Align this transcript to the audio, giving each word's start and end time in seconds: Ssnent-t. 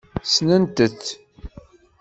Ssnent-t. 0.23 1.03